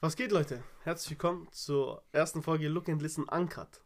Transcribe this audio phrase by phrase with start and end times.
[0.00, 0.62] Was geht, Leute?
[0.84, 3.80] Herzlich willkommen zur ersten Folge Look and Listen Uncut.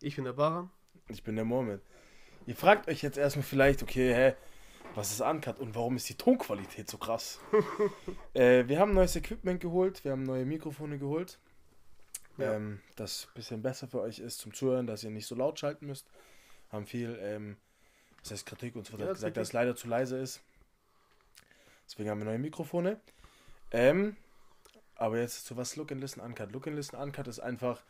[0.00, 0.70] Ich bin der Baran.
[1.06, 1.80] Ich bin der Mohammed.
[2.46, 4.34] Ihr fragt euch jetzt erstmal vielleicht, okay, hä,
[4.96, 7.38] was ist Uncut und warum ist die Tonqualität so krass?
[8.34, 11.38] äh, wir haben neues Equipment geholt, wir haben neue Mikrofone geholt.
[12.36, 12.54] Ja.
[12.54, 15.60] Ähm, das ein bisschen besser für euch ist zum Zuhören, dass ihr nicht so laut
[15.60, 16.08] schalten müsst.
[16.70, 17.56] Haben viel, ähm,
[18.20, 20.42] was heißt Kritik, uns wird Ja, gesagt, dass es leider zu leise ist.
[21.86, 23.00] Deswegen haben wir neue Mikrofone.
[23.70, 24.16] Ähm,
[24.96, 26.52] aber jetzt zu was Look and Listen Uncut.
[26.52, 27.82] Look and Listen Uncut ist einfach,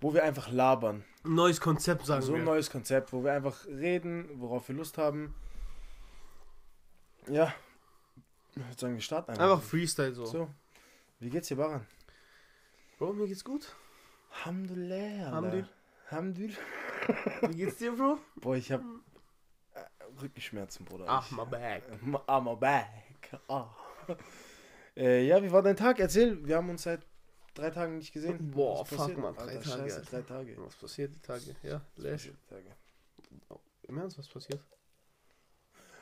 [0.00, 1.04] wo wir einfach labern.
[1.24, 2.38] Neues Konzept, sagen So wir.
[2.40, 5.34] ein neues Konzept, wo wir einfach reden, worauf wir Lust haben.
[7.28, 7.52] Ja.
[8.54, 9.44] Ich würde sagen, wir starten einfach.
[9.52, 10.24] Einfach Freestyle so.
[10.26, 10.50] So.
[11.20, 11.86] Wie geht's dir, Baran?
[12.98, 13.74] Bro, mir geht's gut.
[14.30, 15.30] Alhamdulillah.
[15.32, 15.68] Hamdul.
[16.10, 16.50] Hamdul.
[17.42, 18.18] Wie geht's dir, Bro?
[18.36, 18.80] Boah, ich hab
[19.74, 19.80] äh,
[20.22, 21.04] Rückenschmerzen, Bruder.
[21.08, 21.82] Ach, my bag.
[21.90, 22.88] Äh, Ah, my back.
[23.48, 23.68] Ah.
[24.96, 25.98] Äh, ja, wie war dein Tag?
[25.98, 27.00] Erzähl, wir haben uns seit
[27.54, 28.50] drei Tagen nicht gesehen.
[28.50, 29.18] Boah, Was fuck, passiert?
[29.18, 30.56] Mann, drei Alter, Tage, Scheiße, drei Tage.
[30.58, 31.56] Was passiert die Tage?
[31.62, 32.30] Ja, Lash.
[32.48, 32.64] Tage?
[33.88, 34.60] Im Ernst, was passiert?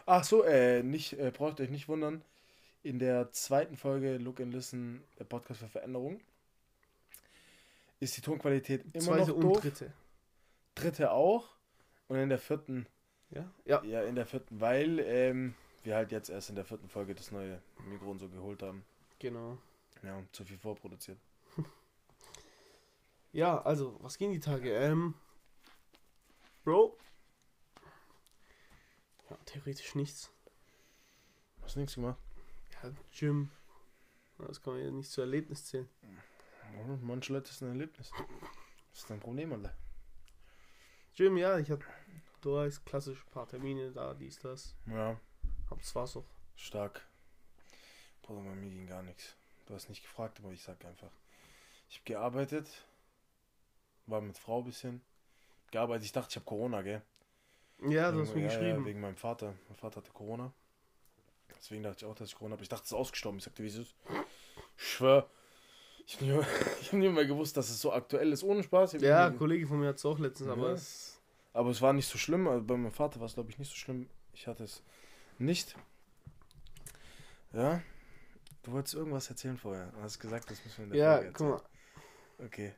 [0.06, 2.22] Ach so, äh, nicht, äh, braucht euch nicht wundern.
[2.82, 6.20] In der zweiten Folge Look and Listen, der Podcast für Veränderung,
[8.00, 9.60] ist die Tonqualität immer Zweite noch und doof.
[9.60, 9.92] dritte.
[10.74, 11.54] Dritte auch.
[12.08, 12.86] Und in der vierten,
[13.30, 13.50] Ja?
[13.64, 13.82] Ja.
[13.84, 15.54] ja, in der vierten, weil ähm,
[15.84, 18.84] wir halt jetzt erst in der vierten Folge das neue Mikro und so geholt haben.
[19.18, 19.58] Genau.
[20.02, 21.18] Ja, zu viel vorproduziert.
[23.32, 24.72] Ja, also, was gehen die Tage?
[24.72, 25.14] Ähm.
[26.62, 26.96] Bro.
[29.28, 30.30] Ja, theoretisch nichts.
[31.60, 32.20] Hast nichts gemacht?
[32.80, 33.50] Ja, Gym.
[34.38, 35.88] Das kann man ja nicht zu Erlebnis zählen.
[36.76, 38.12] Ja, Manche Leute ist ein Erlebnis.
[38.92, 39.74] Das ist dein Problem, Alter.
[41.16, 41.82] Gym, ja, ich hab
[42.40, 44.76] da ist klassisch ein paar Termine da, dies, das.
[44.86, 45.18] Ja,
[45.70, 46.24] Hab das war's auch.
[46.56, 47.06] stark.
[48.22, 49.34] Bruder, bei mir ging gar nichts.
[49.66, 51.10] Du hast nicht gefragt, aber ich sag einfach.
[51.88, 52.68] Ich habe gearbeitet,
[54.06, 55.00] war mit Frau ein bisschen.
[55.70, 57.02] Gearbeitet, ich dachte, ich habe Corona, gell?
[57.88, 58.80] Ja, du hast mir ja, geschrieben.
[58.80, 59.54] Ja, wegen meinem Vater.
[59.68, 60.52] Mein Vater hatte Corona.
[61.58, 62.62] Deswegen dachte ich auch, dass ich Corona habe.
[62.62, 63.38] Ich dachte, es ist ausgestorben.
[63.38, 63.94] Ich sagte, wie ist es?
[64.78, 65.28] Ich schwör.
[66.06, 66.48] Ich habe nicht,
[66.80, 68.42] ich hab nicht mal gewusst, dass es so aktuell ist.
[68.44, 68.92] Ohne Spaß.
[68.94, 70.74] Ja, ein Kollege von mir hat es auch letztens, aber Ja.
[70.74, 71.20] es.
[71.52, 72.46] Aber es war nicht so schlimm.
[72.48, 74.08] Also bei meinem Vater war es, glaube ich, nicht so schlimm.
[74.32, 74.82] Ich hatte es
[75.38, 75.76] nicht.
[77.52, 77.82] Ja.
[78.62, 79.92] Du wolltest irgendwas erzählen vorher.
[79.92, 81.52] Du hast gesagt, das müssen wir in der Ja, Folge guck mal.
[81.54, 82.46] erzählen.
[82.46, 82.74] Okay.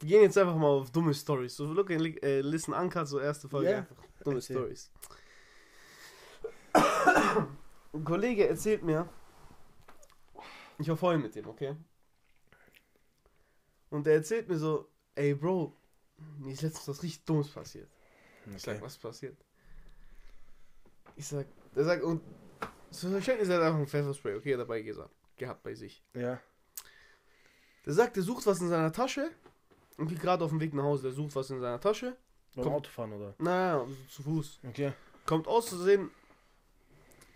[0.00, 1.56] Wir gehen jetzt einfach mal auf dumme Stories.
[1.56, 3.70] So, look and äh, listen uncut, so erste Folge.
[3.70, 4.42] Ja, Einfach dumme.
[4.42, 4.92] Stories.
[7.92, 9.08] Ein Kollege erzählt mir,
[10.78, 11.74] ich war vorhin mit dem, okay?
[13.90, 15.74] Und der erzählt mir so, ey Bro,
[16.38, 17.90] mir ist letztens was richtig Dummes passiert.
[18.54, 18.84] Ich sag, okay.
[18.84, 19.36] was passiert?
[21.18, 22.22] Ich sag, der sagt, und
[22.90, 26.00] so Verständnis hat er einfach ein Pfefferspray, okay, dabei gesagt, gehabt bei sich.
[26.14, 26.40] Ja.
[27.84, 29.30] Der sagt, der sucht was in seiner Tasche
[29.96, 31.02] und geht gerade auf dem Weg nach Hause.
[31.04, 32.16] Der sucht was in seiner Tasche.
[32.54, 32.72] Beim Komm.
[32.74, 33.34] Autofahren, oder?
[33.38, 34.60] Naja, also zu Fuß.
[34.68, 34.92] Okay.
[35.26, 36.10] Kommt auszusehen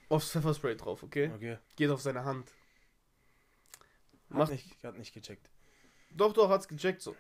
[0.09, 1.33] aufs Pfefferspray drauf, okay?
[1.35, 1.59] Okay.
[1.75, 2.53] Geht auf seine Hand.
[4.31, 5.51] Hat Macht- nicht, hat nicht gecheckt.
[6.15, 7.17] Doch, doch, hat's gecheckt so.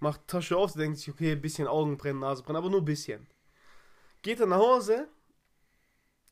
[0.00, 3.26] Macht Tasche auf, denkt sich, okay, bisschen Augen brennen, Nase brennen, aber nur ein bisschen.
[4.22, 5.08] Geht er nach Hause,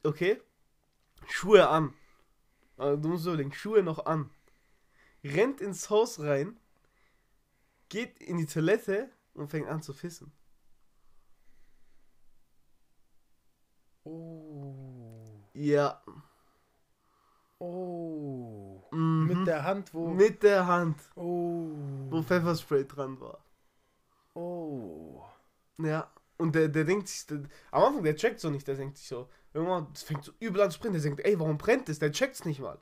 [0.05, 0.41] okay,
[1.27, 1.95] Schuhe an.
[2.77, 4.31] Also, du musst überlegen, Schuhe noch an.
[5.23, 6.57] Rennt ins Haus rein,
[7.89, 10.33] geht in die Toilette und fängt an zu fissen.
[14.05, 14.75] Oh.
[15.55, 16.03] Ja.
[17.59, 18.83] Oh.
[18.91, 19.27] Mhm.
[19.27, 20.09] Mit der Hand, wo.
[20.09, 21.71] Mit der Hand, Oh.
[22.11, 23.39] wo Pfefferspray dran war.
[24.35, 25.25] Oh.
[25.79, 26.11] Ja.
[26.37, 29.07] Und der, der denkt sich, der, am Anfang, der checkt so nicht, der denkt sich
[29.07, 31.99] so, irgendwann, das fängt so übel an zu brennen, der denkt, ey, warum brennt es?
[31.99, 32.79] Der checkt's nicht mal.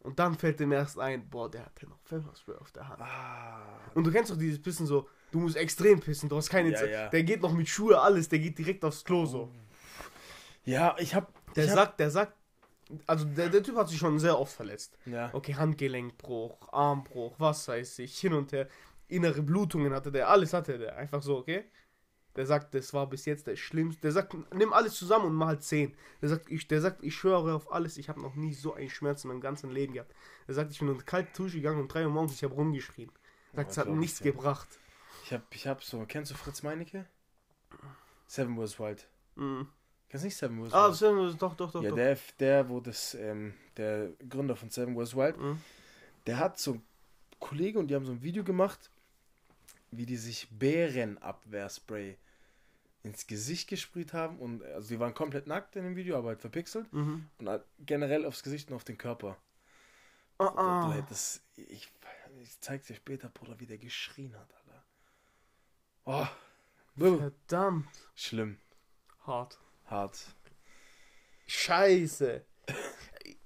[0.00, 3.00] Und dann fällt dem erst ein, boah, der hat ja noch Pfefferspray auf der Hand.
[3.00, 3.80] Ah.
[3.94, 6.76] Und du kennst doch dieses Pissen so, du musst extrem pissen, du hast keine Ja,
[6.76, 6.90] Zeit.
[6.90, 7.08] ja.
[7.08, 9.50] Der geht noch mit Schuhe, alles, der geht direkt aufs Klo so.
[10.64, 11.32] Ja, ich hab.
[11.54, 12.34] Der ich hab, sagt, der sagt,
[13.06, 14.98] also der, der Typ hat sich schon sehr oft verletzt.
[15.06, 15.30] Ja.
[15.32, 18.68] Okay, Handgelenkbruch, Armbruch, was weiß ich, hin und her.
[19.08, 20.96] Innere Blutungen hatte der, alles hatte der.
[20.96, 21.64] Einfach so, okay?
[22.36, 24.02] Der sagt, das war bis jetzt der schlimmste.
[24.02, 25.94] Der sagt, nimm alles zusammen und mal 10.
[26.20, 28.90] Der sagt, ich, der sagt, ich schwöre auf alles, ich habe noch nie so einen
[28.90, 30.12] Schmerz in meinem ganzen Leben gehabt.
[30.48, 32.54] Der sagt, ich bin in eine kalte Dusche gegangen um 3 Uhr morgens, ich habe
[32.54, 33.10] rumgeschrien.
[33.52, 34.32] Er sagt, es hat nichts dir.
[34.32, 34.68] gebracht.
[35.24, 36.04] Ich hab, ich hab so.
[36.08, 37.06] Kennst du Fritz Meinecke?
[38.26, 39.06] Seven Wars Wild.
[39.36, 39.68] Mhm.
[40.08, 41.02] Kennst du nicht Seven Wars Ah, Wild?
[41.26, 41.82] das ist, doch, doch, doch.
[41.82, 41.96] ja, doch.
[41.96, 45.60] der, der, wo das, ähm, der Gründer von Seven Wars Wild, Mhm.
[46.26, 46.82] der hat so einen
[47.38, 48.90] Kollege und die haben so ein Video gemacht,
[49.96, 52.16] wie die sich Bärenabwehrspray
[53.02, 56.40] ins Gesicht gesprüht haben und also die waren komplett nackt in dem Video, aber halt
[56.40, 57.28] verpixelt Mhm.
[57.38, 59.36] und halt generell aufs Gesicht und auf den Körper.
[60.38, 60.86] Ah, Du, ah.
[60.88, 61.42] du hättest.
[61.56, 61.92] Ich,
[62.42, 64.84] ich zeig dir später, Bruder, wie der geschrien hat, Alter.
[66.06, 66.26] Oh.
[67.18, 67.88] Verdammt.
[68.14, 68.58] Schlimm.
[69.26, 69.58] Hart.
[69.86, 70.18] Hart.
[71.46, 72.44] Scheiße.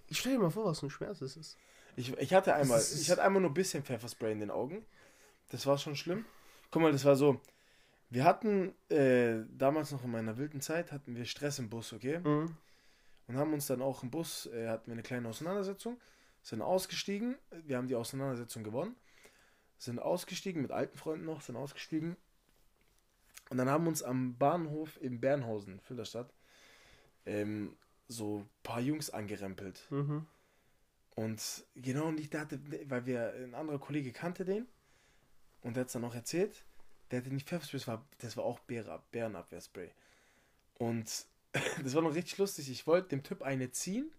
[0.07, 1.57] Ich stell dir mal vor, was für ein Schmerz es ist.
[1.97, 4.85] Ich, ich hatte einmal, ist- ich hatte einmal nur ein bisschen Pfefferspray in den Augen.
[5.51, 6.25] Das war schon schlimm.
[6.71, 7.41] Guck mal, das war so.
[8.11, 12.19] Wir hatten äh, damals noch in meiner wilden Zeit hatten wir Stress im Bus, okay?
[12.19, 12.57] Mhm.
[13.27, 16.01] Und haben uns dann auch im Bus, äh, hatten wir eine kleine Auseinandersetzung,
[16.43, 17.37] sind ausgestiegen,
[17.67, 18.97] wir haben die Auseinandersetzung gewonnen,
[19.77, 22.17] sind ausgestiegen, mit alten Freunden noch, sind ausgestiegen.
[23.51, 26.33] Und dann haben uns am Bahnhof in Bernhausen, Filderstadt,
[27.27, 27.77] ähm,
[28.09, 29.83] so ein paar Jungs angerempelt.
[29.91, 30.27] Mhm.
[31.15, 34.67] Und genau, und ich dachte, weil wir, ein anderer Kollege kannte den
[35.63, 36.65] und der hat es dann auch erzählt,
[37.11, 39.91] der hatte nicht Pfefferspray, das war, das war auch Bären, Bärenabwehrspray.
[40.79, 41.27] Und
[41.83, 42.71] das war noch richtig lustig.
[42.71, 44.11] Ich wollte dem Typ eine ziehen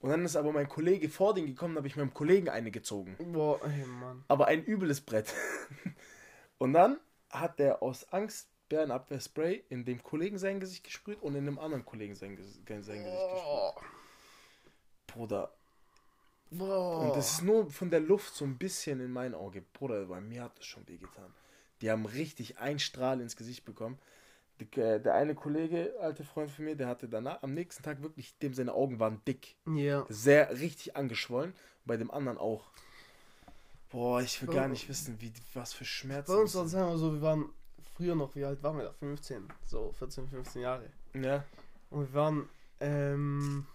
[0.00, 2.70] und dann ist aber mein Kollege vor den gekommen, da habe ich meinem Kollegen eine
[2.70, 3.16] gezogen.
[3.32, 4.24] Boah, ey, Mann.
[4.28, 5.32] Aber ein übles Brett.
[6.58, 6.98] Und dann
[7.30, 11.84] hat der aus Angst Bärenabwehrspray in dem Kollegen sein Gesicht gesprüht und in dem anderen
[11.84, 13.42] Kollegen sein, Ges- sein Gesicht gesprüht.
[13.42, 13.74] Boah.
[15.06, 15.53] Bruder,
[16.50, 17.00] Boah.
[17.00, 19.62] Und das ist nur von der Luft so ein bisschen in mein Auge.
[19.72, 21.32] Bruder, bei mir hat das schon wehgetan.
[21.80, 23.98] Die haben richtig einen Strahl ins Gesicht bekommen.
[24.60, 28.02] Die, äh, der eine Kollege, alte Freund von mir, der hatte danach am nächsten Tag
[28.02, 29.56] wirklich, dem seine Augen waren dick.
[29.66, 30.06] Ja.
[30.08, 31.54] Sehr richtig angeschwollen.
[31.84, 32.64] Bei dem anderen auch.
[33.90, 36.32] Boah, ich will gar nicht wissen, wie, was für Schmerzen.
[36.32, 37.50] Bei uns war es einfach so, wir waren
[37.94, 38.92] früher noch, wie alt waren wir da?
[38.92, 39.48] 15.
[39.66, 40.90] So 14, 15 Jahre.
[41.14, 41.44] Ja.
[41.90, 42.48] Und wir waren,
[42.80, 43.66] ähm,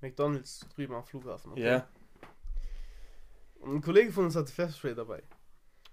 [0.00, 1.52] McDonalds drüben am Flughafen.
[1.52, 1.64] okay?
[1.64, 1.88] Ja.
[3.60, 5.22] Und ein Kollege von uns hatte Pfefferspray dabei.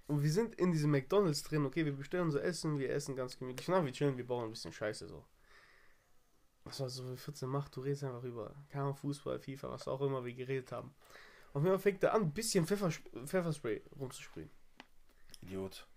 [0.07, 3.37] Und wir sind in diesem McDonalds drin, okay, wir bestellen unser Essen, wir essen ganz
[3.37, 3.67] gemütlich.
[3.67, 5.25] Na, wir chillen, wir bauen ein bisschen Scheiße so.
[6.63, 10.25] Was war so 14 macht, du redest einfach über, keine Fußball, FIFA, was auch immer
[10.25, 10.93] wir geredet haben.
[11.53, 14.49] Auf jeden Fall fängt er an, ein bisschen Pfeffer, Pfefferspray rumzusprühen.
[15.41, 15.87] Idiot.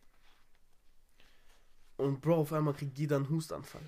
[1.96, 3.82] Und Bro, auf einmal kriegt jeder einen Hustanfall.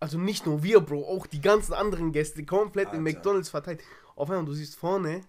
[0.00, 3.00] Also nicht nur wir, Bro, auch die ganzen anderen Gäste komplett Alter.
[3.00, 3.82] McDonalds verteilt.
[4.16, 5.20] Auf einmal, du siehst vorne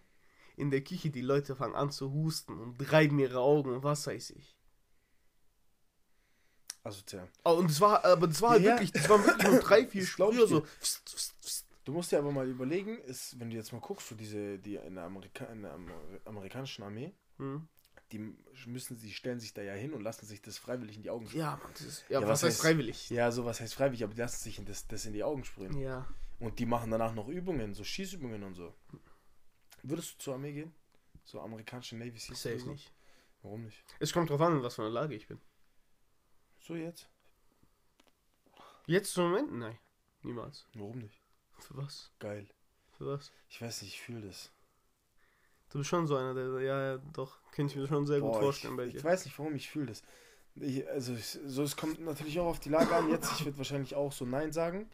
[0.56, 4.08] in der Küche, die Leute fangen an zu husten und reiben ihre Augen und was
[4.08, 4.56] weiß ich.
[6.84, 7.28] Asozial.
[7.44, 8.72] Oh, und das war, aber das war halt Ja.
[8.72, 10.62] wirklich, das waren wirklich nur drei, vier Sprüher so.
[10.62, 11.66] Pst, pst, pst.
[11.84, 14.76] Du musst dir aber mal überlegen, ist, wenn du jetzt mal guckst, so diese, die
[14.76, 15.94] in der, Amerika in der Amer
[16.26, 17.68] amerikanischen Armee, Hm.
[18.12, 18.20] Die
[18.68, 21.26] müssen, sie stellen sich da ja hin und lassen sich das freiwillig in die Augen
[21.28, 21.42] sprühen.
[21.42, 23.10] Ja, ist, ja, Ja, was, was heißt heißt- freiwillig?
[23.10, 25.78] Ja, so was heißt freiwillig, aber die lassen sich das, das in die Augen sprühen.
[25.80, 26.08] Ja.
[26.40, 28.74] Und die machen danach noch Übungen, so Schießübungen und so.
[29.84, 30.74] Würdest du zur Armee gehen?
[31.24, 32.42] So amerikanische Navy Seals?
[32.42, 32.72] Safe so?
[32.72, 32.92] nicht.
[33.44, 33.84] Warum nicht?
[34.00, 35.40] Es kommt drauf an, in was für einer Lage ich bin.
[36.60, 37.08] So jetzt?
[38.88, 39.52] Jetzt zum Moment?
[39.54, 39.78] Nein.
[40.24, 40.68] Niemals.
[40.74, 41.22] Warum nicht?
[41.60, 42.12] Für was?
[42.20, 42.48] Geil.
[42.98, 43.32] Für was?
[43.50, 44.52] Ich weiß nicht, ich fühle das.
[45.72, 48.34] Du bist schon so einer, der, ja, ja, doch, könnte ich mir schon sehr gut
[48.34, 48.98] Boah, vorstellen bei ich, dir.
[49.00, 50.04] ich weiß nicht, warum ich fühle das.
[50.56, 53.10] Ich, also, ich, so, es kommt natürlich auch auf die Lage an.
[53.10, 54.90] Jetzt, ich würde wahrscheinlich auch so Nein sagen.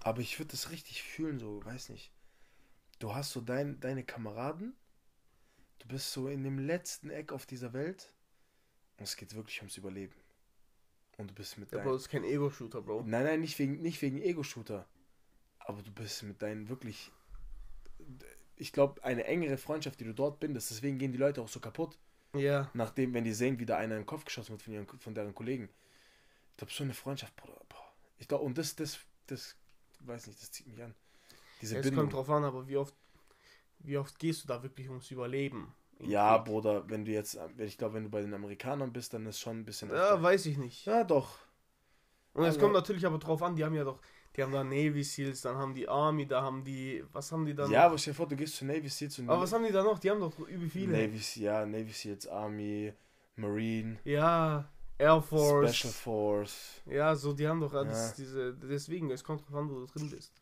[0.00, 2.10] Aber ich würde das richtig fühlen, so, weiß nicht.
[3.00, 4.74] Du hast so dein, deine Kameraden.
[5.80, 8.14] Du bist so in dem letzten Eck auf dieser Welt.
[8.96, 10.14] Und es geht wirklich ums Überleben.
[11.18, 11.86] Und du bist mit Ja, deinen.
[11.86, 13.02] Bro, das ist kein Ego-Shooter, Bro.
[13.06, 14.86] Nein, nein, nicht wegen, nicht wegen Ego-Shooter.
[15.58, 17.12] Aber du bist mit deinen wirklich.
[18.56, 20.70] Ich glaube, eine engere Freundschaft, die du dort bindest.
[20.70, 21.98] Deswegen gehen die Leute auch so kaputt.
[22.34, 22.70] Ja.
[22.74, 25.14] Nachdem, wenn die sehen, wie da einer in den Kopf geschossen wird von, ihren, von
[25.14, 25.68] deren Kollegen.
[26.52, 27.60] Ich glaube, so eine Freundschaft, Bruder.
[27.68, 27.92] Boah.
[28.18, 29.56] Ich glaube, und das, das, das,
[30.00, 30.94] weiß nicht, das zieht mich an.
[31.60, 32.04] Diese Es Bindung.
[32.04, 32.94] kommt drauf an, aber wie oft,
[33.80, 35.74] wie oft gehst du da wirklich ums Überleben?
[36.00, 36.46] Ja, Krieg?
[36.46, 39.40] Bruder, wenn du jetzt, wenn ich glaube, wenn du bei den Amerikanern bist, dann ist
[39.40, 39.88] schon ein bisschen.
[39.90, 40.22] Ja, öfter.
[40.22, 40.84] weiß ich nicht.
[40.86, 41.38] ja doch.
[42.34, 44.00] Und es Also- kommt natürlich aber drauf an, die haben ja doch,
[44.36, 47.54] die haben da Navy Seals, dann haben die Army, da haben die, was haben die
[47.54, 49.64] da Ja, aber stell dir vor, du gehst zu Navy Seals und Aber was haben
[49.64, 49.98] die da noch?
[49.98, 50.92] Die haben doch übel viele.
[50.92, 52.92] Navy, ja, Navy Seals, Army,
[53.36, 55.74] Marine, Ja, Air Force.
[55.76, 56.82] Special Force.
[56.86, 58.14] Ja, so, die haben doch alles Ja.
[58.16, 60.32] diese, deswegen, es kommt drauf an, wo du drin bist.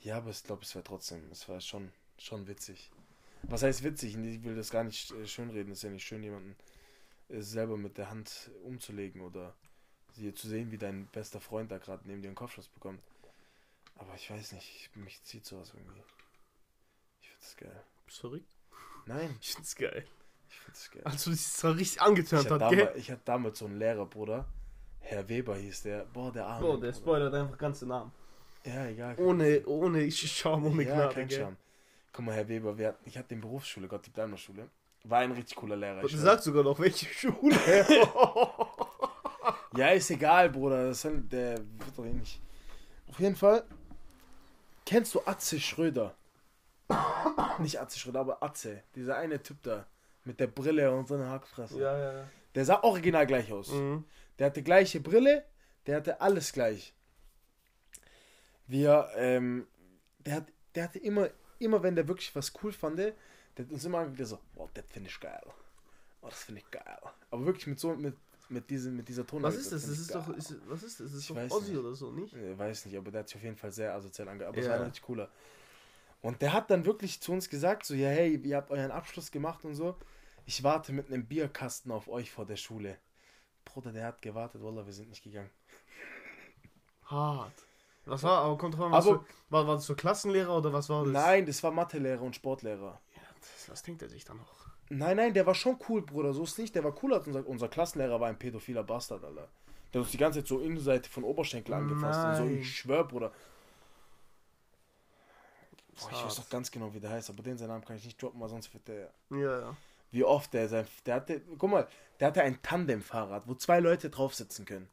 [0.00, 2.90] Ja, aber ich glaube, es wäre trotzdem, es war schon, schon witzig.
[3.44, 4.16] Was heißt witzig?
[4.16, 5.72] Ich will das gar nicht äh, schönreden.
[5.72, 6.56] Es ist ja nicht schön, jemanden
[7.28, 9.54] äh, selber mit der Hand umzulegen oder
[10.12, 13.00] sie zu sehen, wie dein bester Freund da gerade neben dir einen Kopfschuss bekommt.
[13.96, 16.02] Aber ich weiß nicht, mich zieht sowas irgendwie.
[17.20, 17.84] Ich finde das geil.
[18.06, 18.46] Bist du verrückt?
[19.06, 20.06] Nein, Ich find's geil.
[20.48, 21.02] ich finde das geil.
[21.04, 22.92] Also, das war richtig hatte, hat, gell?
[22.96, 24.46] ich hatte damals so einen Lehrer, Bruder.
[25.00, 26.04] Herr Weber hieß der.
[26.06, 26.66] Boah, der Arme.
[26.66, 28.12] Oh, der spoilert einfach ganze Namen.
[28.64, 29.16] Ja, egal.
[29.18, 31.38] Ohne, ohne Charme, ohne ja, Gnade, kein gell?
[31.38, 31.56] Charme.
[32.12, 34.68] Guck mal, Herr Weber, wir hatten, ich hatte den Berufsschule, Gott, die Bleimerschule.
[35.04, 36.02] War ein richtig cooler Lehrer.
[36.02, 37.56] Du sagst sogar noch, welche Schule.
[39.76, 40.88] Ja, ist egal, Bruder.
[40.88, 42.40] Das der wird doch eh nicht.
[43.08, 43.64] Auf jeden Fall.
[44.84, 46.14] Kennst du Atze Schröder?
[47.58, 48.82] nicht Atze Schröder, aber Atze.
[48.94, 49.86] Dieser eine Typ da.
[50.24, 51.80] Mit der Brille und so einer Hackfresse.
[51.80, 52.28] Ja, ja, ja.
[52.54, 53.70] Der sah original gleich aus.
[53.70, 54.04] Mhm.
[54.38, 55.44] Der hatte gleiche Brille,
[55.86, 56.94] der hatte alles gleich.
[58.66, 59.66] Wir, ähm,
[60.20, 63.14] der hat, der hatte immer, immer wenn der wirklich was cool fand, der
[63.58, 65.42] hat uns immer angeguckt, der so, oh, das finde ich geil.
[66.22, 66.98] Oh, das finde ich geil.
[67.30, 68.16] Aber wirklich mit so, mit,
[68.52, 69.54] mit, diesem, mit dieser Tonlage.
[69.56, 69.86] Was ist das?
[69.86, 71.06] Das ist doch, ist, was ist das?
[71.06, 71.76] Das ist Ich doch nicht.
[71.76, 72.34] oder so, nicht?
[72.34, 74.52] Ich weiß nicht, aber der hat sich auf jeden Fall sehr asozial angehört.
[74.54, 74.78] Aber es Ja.
[74.78, 75.28] war richtig cooler.
[76.20, 79.30] Und der hat dann wirklich zu uns gesagt, so, ja, hey, ihr habt euren Abschluss
[79.32, 79.96] gemacht und so.
[80.46, 82.98] Ich warte mit einem Bierkasten auf euch vor der Schule.
[83.64, 85.50] Bruder, der hat gewartet, Wallah, wir sind nicht gegangen.
[87.06, 87.52] Hart.
[88.04, 90.72] Was war, aber kommt drauf an, was Aber- für, war, war das so Klassenlehrer oder
[90.72, 91.12] was war das?
[91.12, 93.00] Nein, das war Mathelehrer und Sportlehrer.
[93.14, 94.71] Ja, das, was denkt er sich dann noch?
[94.94, 96.34] Nein, nein, der war schon cool, Bruder.
[96.34, 96.74] So ist nicht.
[96.74, 99.48] Der war cool als unser, unser Klassenlehrer war ein pädophiler Bastard, Alter.
[99.92, 102.44] Der hat uns die ganze Zeit so Innenseite von Oberschenkel angefasst und so.
[102.44, 102.58] Nein.
[102.58, 103.32] Ich schwör, Bruder.
[105.98, 108.04] Boah, ich weiß doch ganz genau, wie der heißt, aber den seinen Namen kann ich
[108.04, 109.10] nicht droppen, weil sonst wird der.
[109.30, 109.76] Ja, ja.
[110.10, 110.86] Wie oft der sein.
[111.06, 111.40] Der hatte.
[111.56, 111.88] Guck mal,
[112.20, 114.90] der hatte ein Tandemfahrrad, wo zwei Leute drauf sitzen können.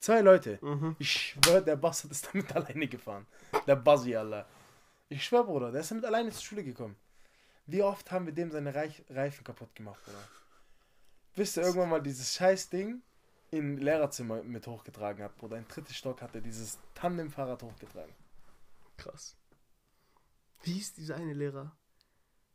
[0.00, 0.58] Zwei Leute.
[0.60, 0.96] Mhm.
[0.98, 3.26] Ich schwör, der Bastard ist damit alleine gefahren.
[3.66, 4.46] Der Buzzy, Alter.
[5.08, 6.96] Ich schwör, Bruder, der ist damit alleine zur Schule gekommen.
[7.68, 10.26] Wie oft haben wir dem seine Reich Reifen kaputt gemacht, Bruder?
[11.36, 13.02] Bis er irgendwann mal dieses scheiß Ding
[13.50, 15.56] im Lehrerzimmer mit hochgetragen hat, Bruder.
[15.56, 18.14] Ein drittes Stock hat er dieses Tandemfahrrad hochgetragen.
[18.96, 19.36] Krass.
[20.62, 21.76] Wie hieß dieser eine Lehrer?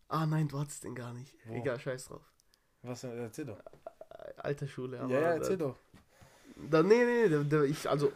[0.09, 1.33] Ah nein, du hattest den gar nicht.
[1.45, 1.53] Wo?
[1.53, 2.33] Egal, scheiß drauf.
[2.81, 3.59] Was, äh, erzähl doch.
[3.59, 4.97] Äh, Altersschule.
[4.97, 5.77] Ja, ja, erzähl doch.
[6.55, 8.11] Da, nee, nee, der, der, ich, also,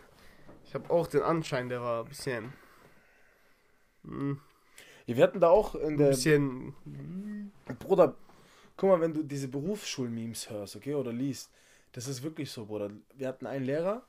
[0.66, 2.54] ich habe auch den Anschein, der war ein bisschen.
[4.04, 4.57] Hm, Ja,
[5.16, 6.10] wir hatten da auch in ein der.
[6.10, 6.74] bisschen.
[7.80, 8.16] Bruder,
[8.76, 11.52] guck mal, wenn du diese Berufsschul-Memes hörst, okay, oder liest,
[11.94, 12.92] das ist wirklich so, Bruder.
[13.16, 14.06] Wir hatten einen Lehrer,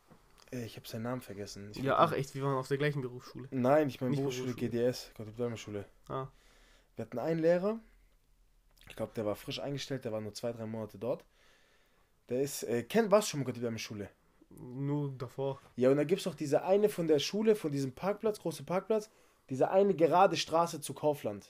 [0.52, 1.70] äh, ich habe seinen Namen vergessen.
[1.70, 3.48] Ich Ja, ach echt, wir waren auf der gleichen Berufsschule.
[3.50, 4.70] Nein, ich meine Berufsschule Berufsschule.
[4.70, 5.84] GDS, Gott-Schule.
[6.08, 6.26] Ah,
[6.96, 7.78] Wir hatten einen Lehrer,
[8.88, 11.24] ich glaube, der war frisch eingestellt, der war nur zwei, drei Monate dort.
[12.28, 14.10] Der ist, äh, kennt was schon Gott Schule?
[14.50, 15.60] nur davor.
[15.76, 18.62] Ja, und da gibt es doch diese eine von der Schule, von diesem Parkplatz, große
[18.64, 19.10] Parkplatz,
[19.50, 21.48] diese eine gerade Straße zu Kaufland.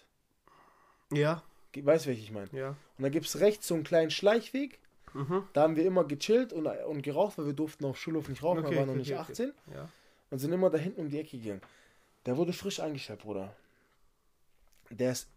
[1.13, 1.43] Ja,
[1.77, 2.49] Weißt du, welche ich meine?
[2.53, 2.71] ja.
[2.97, 4.79] Und da gibt es rechts so einen kleinen Schleichweg.
[5.15, 5.45] Mhm.
[5.53, 8.61] Da haben wir immer gechillt und, und geraucht, weil wir durften auf Schulhof nicht rauchen,
[8.61, 9.33] Okay, wir waren noch okay, nicht okay.
[9.33, 9.53] 18.
[9.75, 9.89] Ja.
[10.31, 11.63] Und sind immer da hinten um die Ecke gegangen.
[12.27, 13.55] Der wurde frisch eingestellt, Bruder.
[14.91, 15.29] Der ist,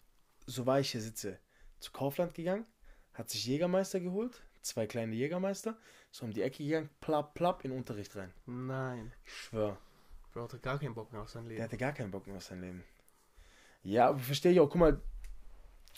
[0.45, 1.37] so war ich hier sitze,
[1.79, 2.65] zu Kaufland gegangen,
[3.13, 5.77] hat sich Jägermeister geholt, zwei kleine Jägermeister,
[6.11, 8.33] so um die Ecke gegangen, plapp, plapp, in den Unterricht rein.
[8.45, 9.13] Nein.
[9.25, 9.77] Ich schwör,
[10.33, 11.63] Bro hatte gar keinen Bock mehr auf sein der Leben.
[11.63, 12.83] hatte gar keinen Bock mehr auf sein Leben.
[13.83, 15.01] Ja, aber verstehe ich auch, guck mal,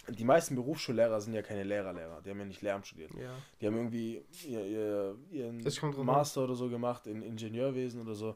[0.09, 3.11] die meisten Berufsschullehrer sind ja keine Lehrerlehrer, die haben ja nicht Lehramt studiert.
[3.13, 3.35] Ja.
[3.61, 6.05] Die haben irgendwie ihr, ihr, ihren an.
[6.05, 8.35] Master oder so gemacht in Ingenieurwesen oder so.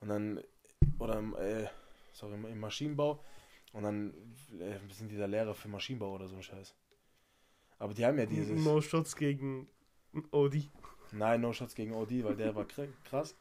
[0.00, 0.40] Und dann,
[0.98, 1.66] oder im, äh,
[2.12, 3.22] sorry, im Maschinenbau.
[3.72, 4.14] Und dann
[4.60, 6.74] äh, sind die da Lehrer für Maschinenbau oder so ein Scheiß.
[7.78, 8.62] Aber die haben ja dieses.
[8.62, 9.66] No Shots gegen
[10.30, 10.70] Odi.
[11.10, 13.34] Nein, no shots gegen OD, weil der war kr- krass.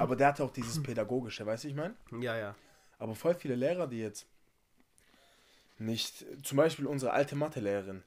[0.00, 1.94] Aber der hatte auch dieses Pädagogische, weißt du, ich meine?
[2.20, 2.54] Ja, ja.
[2.98, 4.26] Aber voll viele Lehrer, die jetzt
[5.78, 8.02] nicht, zum Beispiel unsere alte Mathelehrerin.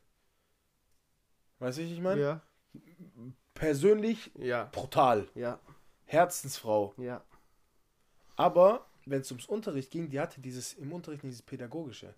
[1.60, 2.22] Weißt du, ich meine?
[2.22, 2.42] Ja.
[3.54, 4.66] Persönlich Ja.
[4.72, 5.28] brutal.
[5.36, 5.60] Ja.
[6.06, 6.94] Herzensfrau.
[6.98, 7.24] Ja.
[8.36, 12.14] Aber wenn es ums Unterricht ging, die hatte dieses im Unterricht dieses Pädagogische.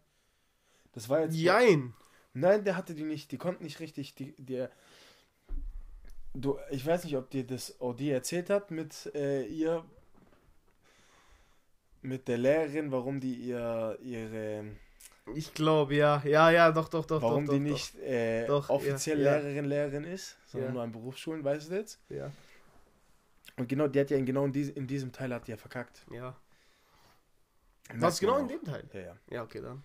[0.94, 1.36] Das war jetzt.
[1.36, 1.94] Jein.
[2.34, 3.32] Nein, der hatte die nicht.
[3.32, 4.16] Die konnten nicht richtig.
[4.16, 4.72] Die, der,
[6.36, 9.84] du, ich weiß nicht, ob dir das OD erzählt hat mit äh, ihr.
[12.02, 14.66] Mit der Lehrerin, warum die ihr ihre.
[15.34, 16.22] Ich glaube, ja.
[16.24, 17.22] Ja, ja, doch, doch, doch.
[17.22, 19.38] warum doch, die doch, nicht äh, Doch, offiziell ja.
[19.38, 20.74] Lehrerin, Lehrerin ist, sondern Ja.
[20.74, 22.00] nur an Berufsschulen, weißt du jetzt?
[22.10, 22.32] Ja.
[23.58, 25.58] Und genau, die hat ja in, genau in, dies, in diesem Teil hat die ja
[25.58, 26.06] verkackt.
[26.12, 26.36] Ja.
[27.96, 28.88] Was genau in dem Teil?
[28.94, 29.18] Ja, ja.
[29.30, 29.84] Ja, okay, dann.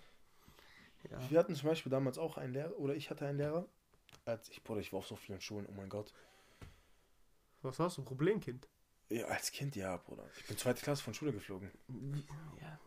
[1.10, 1.30] Ja.
[1.30, 3.66] Wir hatten zum Beispiel damals auch einen Lehrer, oder ich hatte einen Lehrer,
[4.26, 6.12] als ich, Bruder, ich war auf so vielen Schulen, oh mein Gott.
[7.62, 8.02] Was hast du?
[8.02, 8.68] Problemkind?
[9.08, 10.24] Ja, als Kind, ja, Bruder.
[10.38, 11.70] Ich bin zweite Klasse von Schule geflogen.
[12.60, 12.78] Ja.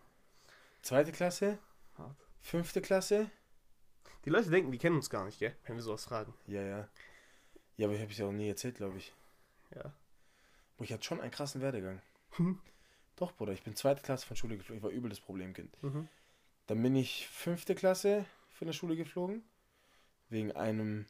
[0.81, 1.59] Zweite Klasse,
[1.97, 2.15] Hart.
[2.41, 3.29] fünfte Klasse,
[4.25, 5.55] Die Leute denken, die kennen uns gar nicht, gell?
[5.65, 6.33] Wenn wir sowas fragen.
[6.47, 6.89] ja, ja.
[7.75, 9.13] Ja, aber ich habe es ja auch nie erzählt, glaube ich.
[9.75, 9.91] Ja.
[10.77, 12.01] Boah, ich hatte schon einen krassen Werdegang.
[12.31, 12.59] Hm.
[13.15, 14.77] Doch, Bruder, ich bin zweite Klasse von Schule geflogen.
[14.77, 15.75] Ich war übel das Problemkind.
[15.83, 16.07] Mhm.
[16.67, 19.43] Dann bin ich fünfte Klasse von der Schule geflogen.
[20.29, 21.07] Wegen einem,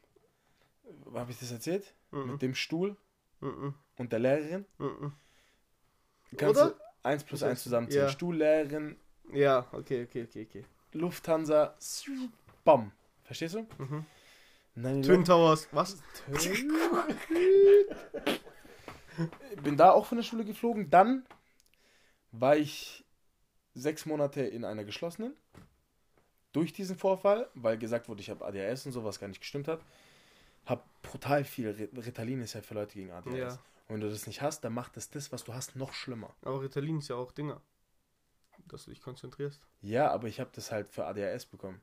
[1.13, 1.93] habe ich das erzählt?
[2.11, 2.31] Mhm.
[2.31, 2.95] Mit dem Stuhl
[3.43, 3.73] Mhm.
[3.97, 4.65] und der Lehrerin.
[4.77, 5.13] Mhm.
[6.37, 6.71] Kannst Oder?
[6.71, 7.51] du 1 plus Okay.
[7.51, 8.03] 1 zusammenziehen.
[8.03, 8.09] Ja.
[8.09, 8.97] Stuhl, Lehrerin,
[9.31, 10.65] Ja, okay, okay, okay, okay.
[10.93, 11.75] Lufthansa,
[12.63, 12.91] bam.
[13.23, 13.67] Verstehst du?
[13.77, 14.05] Mhm.
[14.75, 15.97] Nein, Twin Towers, was?
[19.63, 20.89] Bin da auch von der Schule geflogen.
[20.89, 21.25] Dann
[22.31, 23.05] war ich
[23.75, 25.35] sechs Monate in einer geschlossenen.
[26.51, 29.81] Durch diesen Vorfall, weil gesagt wurde, ich habe ADHS und sowas gar nicht gestimmt hat.
[31.13, 31.69] Brutal viel.
[31.95, 33.37] Ritalin ist ja für Leute gegen ADHS.
[33.37, 33.49] Ja.
[33.87, 36.35] Und wenn du das nicht hast, dann macht es das, was du hast, noch schlimmer.
[36.41, 37.61] Aber Ritalin ist ja auch Dinger.
[38.65, 39.61] Dass du dich konzentrierst.
[39.81, 41.79] Ja, aber ich habe das halt für ADHS bekommen.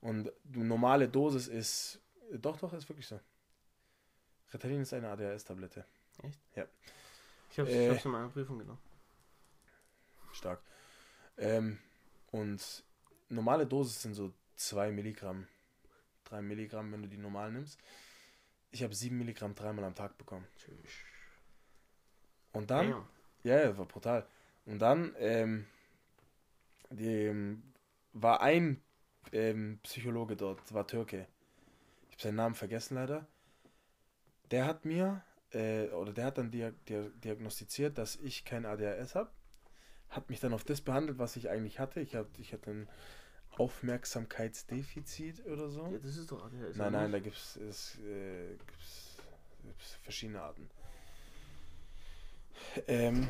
[0.00, 2.00] Und die normale Dosis ist.
[2.32, 3.20] Doch, doch, ist wirklich so.
[4.54, 5.84] Ritalin ist eine ADHS-Tablette.
[7.50, 7.88] Ich hab's, Äh.
[7.88, 8.80] ich hab's in meiner Prüfung genommen.
[10.32, 10.62] Stark.
[11.36, 11.78] Ähm,
[12.30, 12.82] und
[13.28, 15.48] normale Dosis sind so 2 Milligramm.
[16.24, 17.78] 3 Milligramm, wenn du die normal nimmst.
[18.74, 20.44] Ich habe 7 Milligramm dreimal am Tag bekommen.
[22.52, 22.88] Und dann.
[23.44, 24.26] Ja, ja, war brutal.
[24.66, 25.66] Und dann ähm,
[26.90, 27.62] die, ähm,
[28.14, 28.82] war ein
[29.30, 31.28] ähm, Psychologe dort, war Türke.
[32.08, 33.28] Ich habe seinen Namen vergessen leider.
[34.50, 39.14] Der hat mir, äh, oder der hat dann dia dia diagnostiziert, dass ich kein ADHS
[39.14, 39.30] habe.
[40.08, 42.00] Hat mich dann auf das behandelt, was ich eigentlich hatte.
[42.00, 42.88] Ich, hab, ich hatte ein
[43.58, 45.86] Aufmerksamkeitsdefizit oder so.
[45.86, 46.76] Ja, das ist doch ADHS.
[46.76, 47.56] Nein, nein, da gibt es
[47.98, 49.16] äh, gibt's,
[49.62, 50.68] gibt's verschiedene Arten.
[52.88, 53.28] Ähm,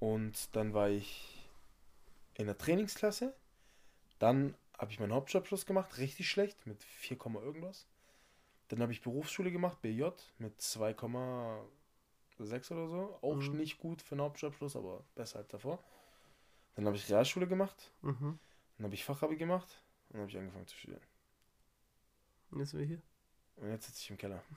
[0.00, 1.48] und dann war ich
[2.34, 3.34] in der Trainingsklasse.
[4.18, 7.86] Dann habe ich meinen Hauptschulabschluss gemacht, richtig schlecht, mit 4, Komma irgendwas.
[8.68, 13.18] Dann habe ich Berufsschule gemacht, BJ, mit 2,6 oder so.
[13.22, 13.56] Auch Mhm.
[13.56, 15.82] nicht gut für einen Hauptschulabschluss, aber besser als davor.
[16.74, 18.38] Dann habe ich Realschule gemacht, Mhm.
[18.76, 21.02] Dann habe ich Fachabi gemacht und dann habe ich angefangen zu studieren.
[22.50, 23.02] Und jetzt sind wir hier.
[23.56, 24.42] Und jetzt sitze ich im Keller.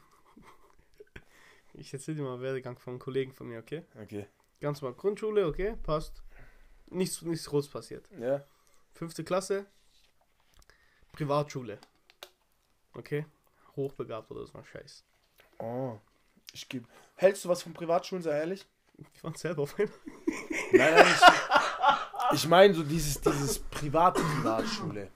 [1.74, 3.86] Ich erzähl dir mal einen Werdegang von einem Kollegen von mir, okay?
[4.02, 4.26] Okay.
[4.60, 5.78] Ganz mal Grundschule, okay?
[5.84, 6.24] Passt.
[6.88, 8.10] Nichts, nichts groß passiert.
[8.20, 8.44] Ja.
[8.92, 9.68] Fünfte Klasse.
[11.12, 11.80] Privatschule.
[12.96, 13.26] Okay?
[13.76, 15.04] Hochbegabt oder so ein Scheiß.
[15.60, 16.00] Oh.
[16.54, 16.88] Ich gebe.
[17.16, 18.66] Hältst du was von Privatschulen, sei ehrlich?
[19.14, 19.90] Ich war selber auf einer.
[20.74, 21.49] Nein, nein, ich,
[22.32, 25.12] ich meine so dieses, dieses private Privatschule.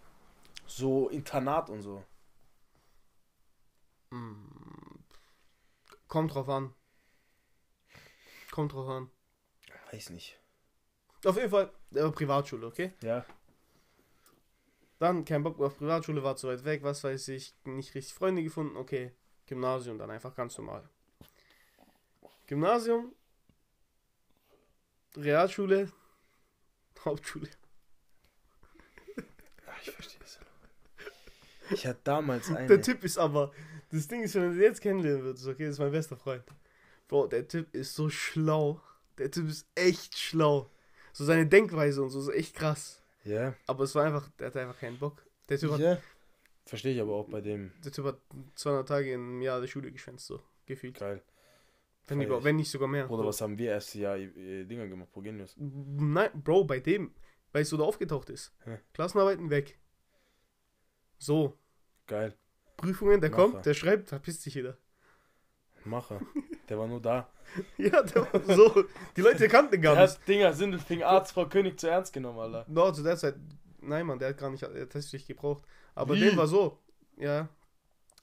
[0.66, 2.04] So Internat und so.
[6.08, 6.74] Kommt drauf an.
[8.52, 9.10] Kommt drauf an.
[9.92, 10.40] Weiß nicht.
[11.26, 12.94] Auf jeden Fall äh, Privatschule, okay?
[13.02, 13.26] Ja.
[15.00, 18.14] Dann kein Bock mehr auf Privatschule, war zu weit weg, was weiß ich, nicht richtig
[18.14, 19.12] Freunde gefunden, okay.
[19.48, 20.88] Gymnasium, dann einfach ganz normal.
[22.46, 23.14] Gymnasium,
[25.16, 25.92] Realschule,
[27.06, 27.50] Hauptschule.
[29.68, 30.40] Ach, ich verstehe es.
[31.72, 32.82] Ich hatte damals Der eine.
[32.82, 33.52] Typ ist aber,
[33.92, 36.44] das Ding ist, wenn du den jetzt kennenlernen würdest, okay, das ist mein bester Freund.
[37.08, 38.82] Bro, der Typ ist so schlau.
[39.18, 40.70] Der Typ ist echt schlau.
[41.12, 43.02] So seine Denkweise und so ist echt krass.
[43.24, 43.54] Ja.
[43.68, 45.24] Aber es war einfach, der hatte einfach keinen Bock.
[45.50, 45.98] Der Typ, hat, ja.
[46.66, 47.72] Verstehe ich aber auch bei dem.
[47.84, 48.20] der typ hat
[48.56, 50.98] 200 Tage im Jahr der Schule geschwänzt, so gefühlt.
[51.00, 51.22] Geil.
[52.08, 52.30] Wenn, ich.
[52.44, 53.10] wenn nicht sogar mehr.
[53.10, 53.28] Oder so.
[53.30, 55.12] was haben wir erstes Jahr äh, Dinger gemacht?
[55.12, 55.56] Progenius.
[55.58, 57.14] Nein, Bro, bei dem,
[57.54, 58.54] weißt du, da aufgetaucht ist.
[58.66, 58.80] Hä?
[58.94, 59.80] Klassenarbeiten weg.
[61.18, 61.58] So,
[62.08, 62.36] Geil.
[62.76, 63.42] Prüfungen, der Macher.
[63.52, 64.78] kommt, der schreibt, verpisst sich jeder.
[65.86, 66.20] Macher.
[66.70, 67.30] Der war nur da.
[67.78, 68.84] Ja, der war so.
[69.16, 70.18] Die Leute kannten gar Der nicht.
[70.20, 72.66] hat Dinger Sindelfing Arzt Frau König zu ernst genommen, Alter.
[72.68, 73.36] No, zu der Zeit,
[73.82, 75.64] nein, Mann, der hat gar nicht Testpflicht gebraucht.
[75.94, 76.22] Aber Wie?
[76.22, 76.80] dem war so,
[77.18, 77.48] ja,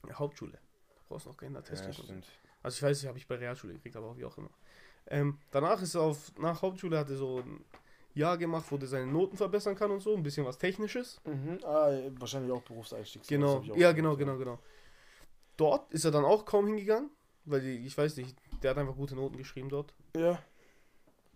[0.07, 0.51] ja Hauptschule.
[0.53, 1.99] Du brauchst noch keine Ja, Testpflicht.
[2.01, 2.11] und so.
[2.13, 2.27] stimmt.
[2.63, 4.49] Also ich weiß nicht, habe ich bei Realschule gekriegt, aber wie auch immer.
[5.07, 7.63] Ähm, danach ist er auf, nach Hauptschule hat er so ein
[8.13, 11.19] Jahr gemacht, wo der seine Noten verbessern kann und so, ein bisschen was Technisches.
[11.25, 11.59] Mhm.
[11.63, 13.27] Ah, wahrscheinlich auch Berufseinstieg.
[13.27, 14.59] Genau, ja, genau, genau, genau.
[15.57, 17.09] Dort ist er dann auch kaum hingegangen,
[17.45, 19.93] weil die, ich weiß nicht, der hat einfach gute Noten geschrieben dort.
[20.15, 20.41] Ja.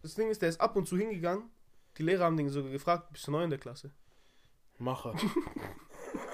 [0.02, 1.50] Das Ding ist, der ist ab und zu hingegangen.
[1.98, 3.92] Die Lehrer haben den sogar gefragt, bist du neu in der Klasse?
[4.78, 5.16] Macher.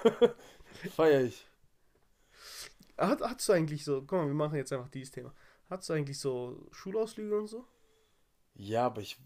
[0.95, 1.45] Feier ich.
[3.07, 5.33] Hat, hast du eigentlich so, guck mal, wir machen jetzt einfach dieses Thema.
[5.69, 7.65] Hast du eigentlich so Schulausflüge und so?
[8.55, 9.17] Ja, aber ich.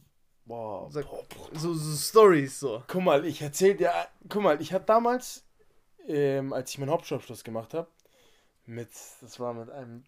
[0.46, 0.92] Boah.
[0.92, 1.60] Sag- boah, boah.
[1.60, 2.84] So, so Stories so.
[2.88, 3.92] Guck mal, ich erzähl dir.
[4.30, 5.44] Guck mal, ich hatte damals,
[6.08, 7.88] ähm, als ich meinen Hauptschulabschluss gemacht habe,
[8.66, 8.90] mit.
[9.22, 10.04] Das war mit einem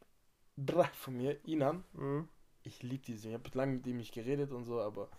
[0.55, 1.83] Bra von mir, Inan.
[1.93, 2.27] Mhm.
[2.63, 3.31] Ich liebe diesen.
[3.31, 5.09] Ich habe lange mit ihm nicht geredet und so, aber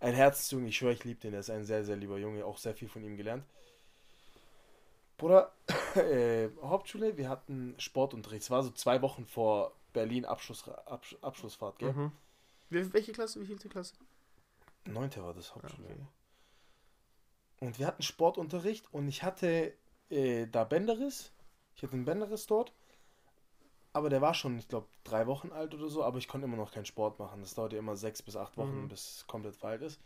[0.00, 1.34] ein Herzensjunge, ich schwöre, ich liebe den.
[1.34, 3.44] Er ist ein sehr, sehr lieber Junge, auch sehr viel von ihm gelernt.
[5.20, 5.52] Bruder,
[5.96, 8.42] äh, Hauptschule, wir hatten Sportunterricht.
[8.42, 11.92] Es war so zwei Wochen vor Berlin Abschluss, Absch Abschlussfahrt, gell?
[11.92, 12.12] Mhm.
[12.70, 13.94] Wel- Welche Klasse, wie vielte Klasse?
[14.86, 15.88] Neunte war das Ah, Hauptschule.
[15.88, 16.06] okay.
[17.60, 19.74] Und wir hatten Sportunterricht und ich hatte
[20.08, 21.32] äh, da Bänderriss.
[21.76, 22.72] Ich hatte einen Bänderriss dort.
[23.92, 26.56] Aber der war schon, ich glaube, drei Wochen alt oder so, aber ich konnte immer
[26.56, 27.40] noch keinen Sport machen.
[27.42, 28.88] Das dauerte immer sechs bis acht Wochen, Mhm.
[28.88, 30.00] bis es komplett verheilt ist.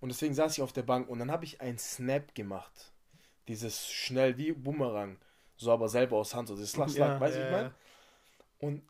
[0.00, 2.90] Und deswegen saß ich auf der Bank und dann habe ich einen Snap gemacht.
[3.48, 5.18] Dieses schnell wie Bumerang.
[5.56, 7.74] So aber selber aus Hand, so dieses Slack, Slack, weißt du, wie ich meine?
[8.60, 8.82] Und,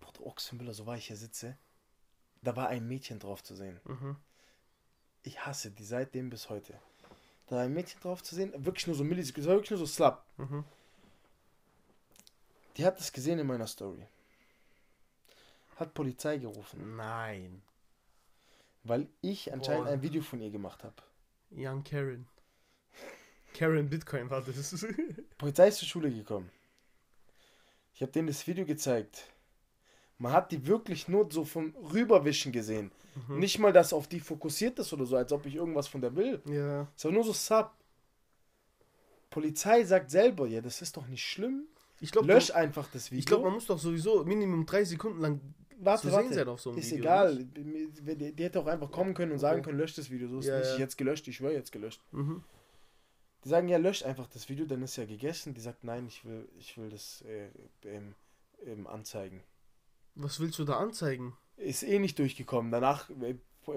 [0.00, 1.56] Bruder Ochsenbüller, so war ich hier sitze,
[2.42, 3.80] da war ein Mädchen drauf zu sehen.
[3.84, 4.16] Mhm.
[5.22, 6.74] ich hasse die seitdem bis heute.
[7.46, 9.78] Da war ein Mädchen drauf zu sehen, wirklich nur so Millisekunden, das war wirklich nur
[9.78, 10.24] so Slap.
[10.36, 10.64] Mhm.
[12.76, 14.06] Die hat das gesehen in meiner Story.
[15.76, 17.62] Hat Polizei gerufen, Nein.
[18.84, 19.92] weil ich anscheinend Boah.
[19.92, 20.96] ein Video von ihr gemacht habe.
[21.50, 22.26] Young Karen.
[23.58, 24.86] Karen Bitcoin war das.
[25.38, 26.48] Polizei ist zur Schule gekommen.
[27.94, 29.24] Ich habe denen das Video gezeigt.
[30.18, 32.92] Man hat die wirklich nur so vom Rüberwischen gesehen.
[33.28, 33.38] Mhm.
[33.40, 36.14] Nicht mal, dass auf die fokussiert ist oder so, als ob ich irgendwas von der
[36.14, 36.40] will.
[36.46, 36.86] Ja.
[36.96, 37.72] Es war nur so Sub.
[39.30, 41.66] Polizei sagt selber, ja, das ist doch nicht schlimm.
[42.00, 43.18] Ich glaube, Lösch einfach das Video.
[43.18, 45.40] ich glaube, man muss doch sowieso Minimum drei Sekunden lang
[45.80, 46.28] warte, zu warte.
[46.28, 47.02] sehen sein auf so einem ist Video.
[47.04, 47.34] egal.
[47.34, 47.56] nicht?
[47.56, 50.28] Die, die hätte auch einfach kommen können und sagen können, löscht das Video.
[50.28, 50.78] So ist Ja, nicht ja.
[50.78, 52.00] jetzt gelöscht, ich schwöre jetzt gelöscht.
[52.12, 52.42] Mhm.
[53.44, 55.54] Die sagen, ja, löscht einfach das Video, dann ist ja gegessen.
[55.54, 57.48] Die sagt, nein, ich will, ich will das äh,
[57.84, 58.14] ähm,
[58.64, 59.42] ähm, anzeigen.
[60.16, 61.36] Was willst du da anzeigen?
[61.56, 62.72] Ist eh nicht durchgekommen.
[62.72, 63.34] Danach, äh,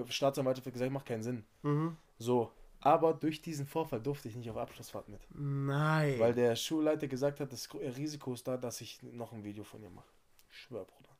[0.08, 1.44] Staatsanwaltschaft hat gesagt, macht keinen Sinn.
[1.62, 1.96] Mhm.
[2.18, 2.50] So.
[2.80, 5.20] Aber durch diesen Vorfall durfte ich nicht auf Abschlussfahrt mit.
[5.30, 6.18] Nein.
[6.18, 9.80] Weil der Schulleiter gesagt hat, das Risiko ist da, dass ich noch ein Video von
[9.84, 10.08] ihr mache.
[10.50, 11.10] Ich schwör, Bruder.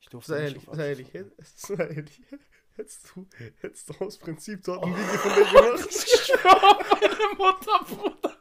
[0.00, 1.38] Ich durfte sei nicht ehrlich, auf sei ehrlich, Abschlussfahrt mit.
[1.40, 2.22] hätt- sei ehrlich.
[2.76, 3.26] Hättest du,
[3.60, 5.88] hättest du aus Prinzip dort ein Video von dir gemacht?
[5.90, 8.36] Ich schwör, meine Mutter, Bruder.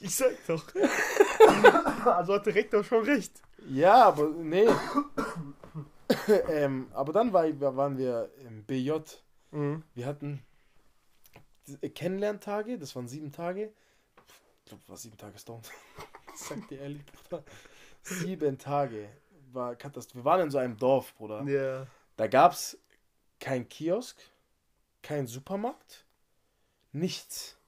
[0.00, 0.64] Ich sag doch.
[2.04, 3.40] also hat der Rektor schon recht.
[3.68, 4.68] Ja, aber nee.
[6.48, 7.44] ähm, aber dann war,
[7.76, 8.92] waren wir im BJ.
[9.52, 9.82] Mhm.
[9.94, 10.42] Wir hatten
[11.94, 13.72] Kennenlerntage, das waren sieben Tage.
[14.64, 15.62] Ich glaube, war sieben Tage Stone.
[16.34, 17.44] Sag dir ehrlich, Bruder.
[18.02, 19.08] Sieben Tage.
[19.52, 20.20] War Katastrophe.
[20.20, 21.42] Wir waren in so einem Dorf, Bruder.
[21.44, 21.86] Ja.
[22.22, 22.78] Da gab es
[23.40, 24.16] kein Kiosk,
[25.02, 26.06] kein Supermarkt,
[26.92, 27.58] nichts.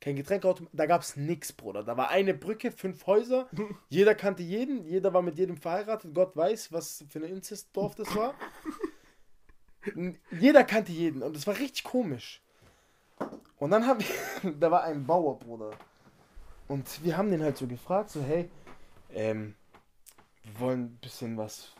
[0.00, 1.82] Kein Getränkeautomat, da gab es nichts, Bruder.
[1.82, 3.48] Da war eine Brücke, fünf Häuser,
[3.88, 8.14] jeder kannte jeden, jeder war mit jedem verheiratet, Gott weiß, was für ein Inzestdorf das
[8.14, 8.34] war.
[10.30, 12.40] Jeder kannte jeden und das war richtig komisch.
[13.58, 15.72] Und dann haben wir, da war ein Bauer, Bruder.
[16.68, 18.48] Und wir haben den halt so gefragt, so hey,
[19.12, 19.56] ähm,
[20.44, 21.72] wir wollen ein bisschen was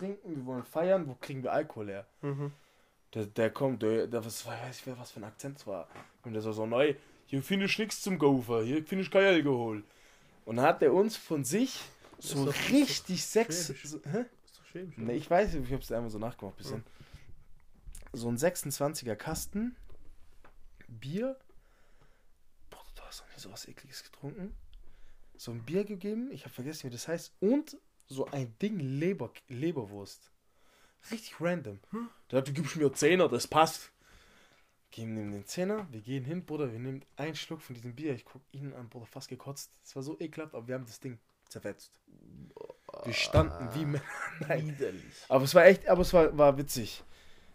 [0.00, 2.06] trinken, wir wollen feiern, wo kriegen wir Alkohol her?
[2.22, 2.52] Mhm.
[3.14, 5.88] Der, der kommt, der, der was weiß ich, wer was für ein Akzent es war.
[6.24, 6.94] Und der so, so neu,
[7.26, 9.84] hier finde ich nichts zum Gaufer, hier finde ich kein Alkohol.
[10.44, 11.80] Und dann hat er uns von sich
[12.18, 13.66] so richtig sex.
[13.66, 14.24] So, hä?
[14.44, 14.96] Ist doch schämisch.
[14.96, 16.84] Ne, ich weiß, ich habe es einmal so nachgemacht, bisschen.
[18.12, 19.76] So ein 26er Kasten
[20.88, 21.36] Bier.
[22.68, 24.54] Boah, du hast noch nie sowas ekliges getrunken.
[25.36, 27.32] So ein Bier gegeben, ich habe vergessen, wie das heißt.
[27.40, 27.76] Und
[28.10, 30.30] so ein Ding Leber, Leberwurst.
[31.10, 31.78] Richtig random.
[32.30, 33.92] Der hat, du gibst mir 10er, das passt.
[34.90, 38.12] Geben ihm den Zehner, wir gehen hin, Bruder, wir nehmen einen Schluck von diesem Bier.
[38.12, 39.70] Ich guck ihn an, Bruder, fast gekotzt.
[39.84, 41.18] Es war so ekelhaft, aber wir haben das Ding
[41.48, 41.92] zerfetzt.
[43.04, 44.04] Wir standen wie Männer.
[44.40, 44.66] Nein.
[44.66, 45.24] Widerlich.
[45.28, 47.04] Aber es war echt, aber es war, war witzig.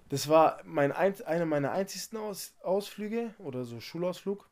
[0.08, 4.50] Das war mein ein, einer meiner einzigsten Aus, Ausflüge oder so Schulausflug.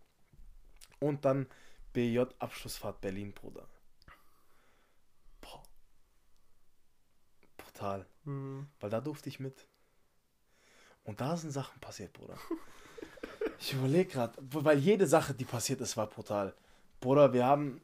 [0.99, 1.47] Und dann
[1.93, 3.65] BJ Abschlussfahrt Berlin, Bruder.
[7.73, 8.05] Brutal.
[8.25, 8.67] Mhm.
[8.79, 9.67] Weil da durfte ich mit.
[11.03, 12.37] Und da sind Sachen passiert, Bruder.
[13.59, 16.53] Ich überlege gerade, weil jede Sache, die passiert ist, war brutal.
[16.99, 17.81] Bruder, wir haben.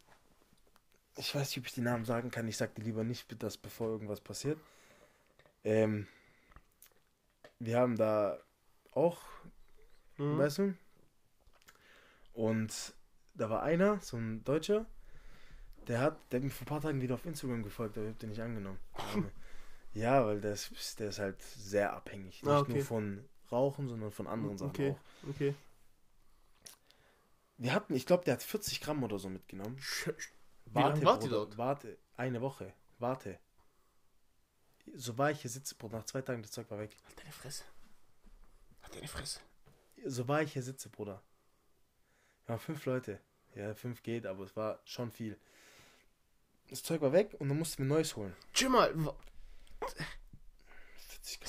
[1.16, 2.50] Ich weiß nicht, ob ich die Namen sagen kann.
[2.50, 4.60] Ich sag dir lieber nicht, das bevor irgendwas passiert.
[5.64, 6.06] Ähm,
[7.60, 8.40] wir haben da
[8.92, 9.22] auch,
[10.18, 10.38] Mhm.
[10.38, 10.74] weißt du?
[12.34, 12.94] Und
[13.36, 14.86] da war einer, so ein Deutscher,
[15.88, 18.14] der hat, der hat mir vor ein paar Tagen wieder auf Instagram gefolgt, aber ich
[18.14, 18.80] hab den nicht angenommen.
[19.94, 22.42] ja, weil der ist, der ist halt sehr abhängig.
[22.44, 22.74] Nicht Ah, okay.
[22.76, 24.92] nur von Rauchen, sondern von anderen Sachen Okay,
[25.24, 25.30] auch.
[25.30, 25.56] okay.
[27.58, 29.78] Wir hatten, ich glaube, der hat 40 Gramm oder so mitgenommen.
[30.66, 31.58] Wie lange wart ihr Bruder, dort?
[31.58, 32.74] Warte, eine Woche.
[33.00, 33.40] Warte.
[34.96, 36.96] So war ich hier sitze, Bruder, nach zwei Tagen das Zeug war weg.
[37.06, 37.64] Halt deine Fresse.
[38.82, 39.40] Halt deine Fresse.
[40.06, 41.22] So war ich hier sitze, Bruder.
[42.46, 43.20] Wir waren fünf Leute.
[43.56, 45.38] Ja, fünf geht, aber es war schon viel.
[46.70, 48.36] Das Zeug war weg und dann mussten wir neues holen.
[48.54, 49.29] Schau mal, wa- 40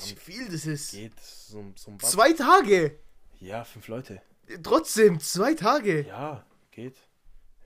[0.05, 0.91] wie viel das ist.
[0.91, 1.19] geht.
[1.19, 1.97] So, so.
[1.97, 2.99] Zwei Tage.
[3.39, 4.21] Ja, fünf Leute.
[4.63, 6.05] Trotzdem, zwei Tage.
[6.07, 6.97] Ja, geht.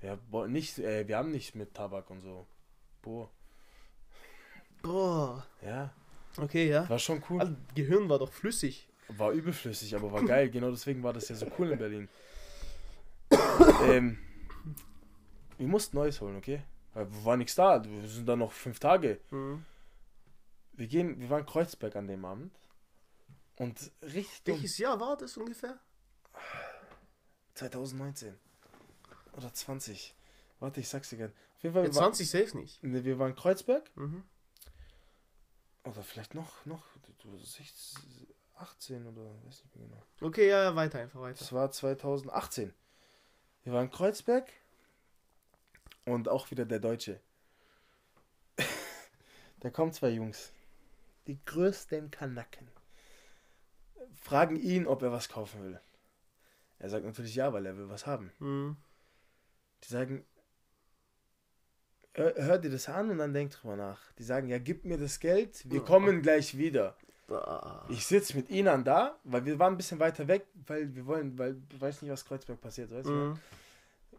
[0.01, 2.45] Ja, boah, nicht, äh, wir haben nicht mit Tabak und so.
[3.01, 3.29] Boah.
[4.81, 5.45] Boah.
[5.61, 5.91] Ja,
[6.37, 6.87] Okay, ja.
[6.89, 7.39] war schon cool.
[7.39, 8.87] Also, Gehirn war doch flüssig.
[9.07, 10.49] War übelflüssig, aber war geil.
[10.49, 12.09] Genau deswegen war das ja so cool in Berlin.
[13.83, 14.17] ähm,
[15.57, 16.61] wir mussten Neues holen, okay?
[16.93, 17.83] Weil war nichts da.
[17.83, 19.19] Wir sind da noch fünf Tage.
[19.31, 19.63] Mhm.
[20.77, 22.53] Wir gehen, wir waren Kreuzberg an dem Abend.
[23.57, 24.55] Und richtig.
[24.55, 25.79] Welches Jahr war das ungefähr?
[27.53, 28.37] 2019.
[29.33, 30.13] Oder 20.
[30.59, 31.33] Warte, ich sag's dir gern.
[31.57, 32.83] Auf jeden Fall, Ja, wir, waren, 20 safe nicht.
[32.83, 33.89] ne, wir waren Kreuzberg.
[33.95, 34.23] Mhm.
[35.83, 36.83] Oder vielleicht noch, noch,
[37.19, 40.03] du, 16, 18 oder weiß nicht mehr genau.
[40.21, 41.37] Okay, ja, ja, weiter, einfach weiter.
[41.39, 42.73] Das war 2018.
[43.63, 44.51] Wir waren in Kreuzberg
[46.05, 47.19] und auch wieder der Deutsche.
[49.59, 50.51] da kommen zwei Jungs.
[51.27, 52.67] Die größten Kanacken.
[54.21, 55.79] Fragen ihn, ob er was kaufen will.
[56.79, 58.31] Er sagt natürlich ja, weil er will was haben.
[58.39, 58.77] Mhm.
[59.83, 60.25] Die sagen,
[62.13, 64.11] hör, hör dir das an und dann denk drüber nach.
[64.13, 65.85] Die sagen, ja, gib mir das Geld, wir Ja.
[65.85, 66.95] kommen gleich wieder.
[67.29, 67.83] Ah.
[67.89, 71.37] Ich sitze mit ihnen da, weil wir waren ein bisschen weiter weg, weil wir wollen,
[71.39, 73.11] weil du weißt nicht, was Kreuzberg passiert, weißt du?
[73.13, 73.39] Mhm.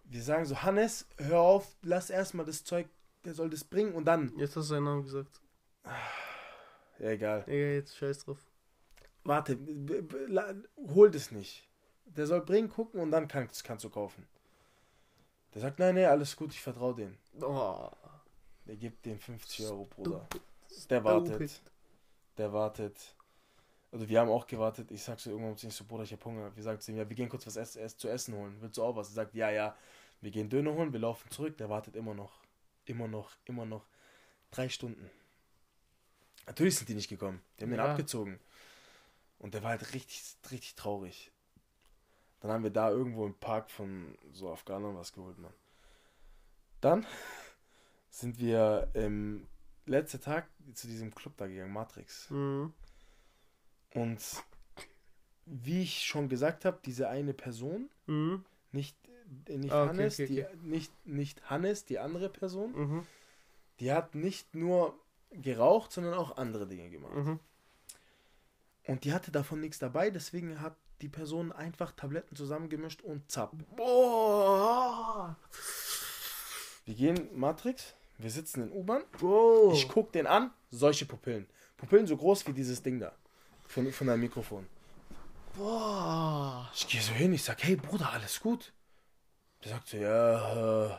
[0.04, 2.88] Wir sagen so, Hannes, hör auf, lass erstmal das Zeug,
[3.24, 4.32] der soll das bringen und dann.
[4.36, 5.40] Jetzt hast du seinen Namen gesagt.
[6.98, 7.44] Ja, egal.
[7.46, 8.38] Egal, jetzt scheiß drauf.
[9.24, 9.58] Warte,
[10.76, 11.68] hol das nicht.
[12.04, 14.26] Der soll bringen, gucken und dann kannst, kannst du kaufen.
[15.54, 17.16] Der sagt, nein, nee, alles gut, ich vertraue dem.
[17.40, 17.90] Oh.
[18.66, 20.28] Der gibt dem 50 Euro, Bruder.
[20.90, 21.62] Der wartet.
[22.36, 23.14] Der wartet.
[23.92, 24.90] Also wir haben auch gewartet.
[24.90, 26.54] Ich sag so irgendwann um 10 so, Bruder, ich hab Hunger.
[26.54, 28.56] Wir sagen zu ihm, ja, wir gehen kurz was ess, ess, zu essen holen.
[28.60, 29.08] Willst du auch was?
[29.08, 29.76] Er sagt, ja, ja.
[30.20, 31.56] Wir gehen Döner holen, wir laufen zurück.
[31.58, 32.42] Der wartet immer noch.
[32.84, 33.86] Immer noch, immer noch.
[34.50, 35.10] Drei Stunden.
[36.46, 37.42] Natürlich sind die nicht gekommen.
[37.58, 37.90] Die haben den Ja.
[37.92, 38.38] abgezogen.
[39.38, 41.30] Und der war halt richtig, richtig traurig.
[42.40, 45.52] Dann haben wir da irgendwo im Park von so Afghanern was geholt, Mann.
[46.80, 47.06] Dann
[48.10, 49.46] sind wir ähm,
[49.86, 52.30] letzter Tag zu diesem Club da gegangen, Matrix.
[52.30, 52.72] Mhm.
[53.94, 54.22] Und
[55.46, 58.44] wie ich schon gesagt habe, diese eine Person, Mhm.
[58.72, 58.96] nicht,
[59.48, 60.56] äh, nicht Ah, okay, Hannes, okay, Die, okay.
[60.62, 63.06] nicht, nicht Hannes, die andere Person, Mhm.
[63.80, 64.98] die hat nicht nur
[65.42, 67.14] geraucht, sondern auch andere Dinge gemacht.
[67.14, 67.40] Mhm.
[68.86, 73.52] Und die hatte davon nichts dabei, deswegen hat die Person einfach Tabletten zusammengemischt und zapp.
[73.76, 75.36] Boah.
[76.84, 79.02] Wir gehen Matrix, wir sitzen in U-Bahn,
[79.72, 81.46] ich guck den an, solche Pupillen.
[81.76, 83.12] Pupillen so groß wie dieses Ding da.
[83.66, 84.66] Von, von einem Mikrofon.
[85.56, 86.70] Boah.
[86.74, 88.72] Ich gehe so hin, ich sag, hey Bruder, alles gut?
[89.64, 90.98] Der sagt so, ja, äh.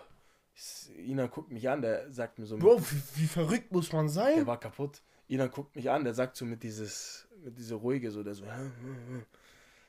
[0.97, 4.13] Ina guckt mich an, der sagt mir so, Bro, wie, wie verrückt muss man der
[4.13, 4.47] sein?
[4.47, 5.01] war kaputt.
[5.29, 8.45] Ina guckt mich an, der sagt so mit dieses, mit dieser ruhige, so, der so,